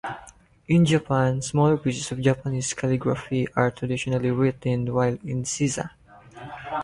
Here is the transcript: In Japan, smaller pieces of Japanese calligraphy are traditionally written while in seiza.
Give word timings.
In 0.67 0.83
Japan, 0.83 1.43
smaller 1.43 1.77
pieces 1.77 2.11
of 2.11 2.21
Japanese 2.21 2.73
calligraphy 2.73 3.47
are 3.55 3.69
traditionally 3.69 4.31
written 4.31 4.91
while 4.91 5.19
in 5.23 5.43
seiza. 5.43 5.91